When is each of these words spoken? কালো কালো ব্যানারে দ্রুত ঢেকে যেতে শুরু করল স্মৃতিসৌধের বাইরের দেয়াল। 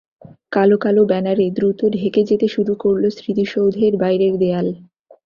কালো 0.51 0.77
কালো 0.77 1.01
ব্যানারে 1.05 1.45
দ্রুত 1.49 1.79
ঢেকে 1.95 2.21
যেতে 2.29 2.47
শুরু 2.47 2.73
করল 2.83 3.03
স্মৃতিসৌধের 3.17 3.93
বাইরের 3.97 4.33
দেয়াল। 4.39 4.67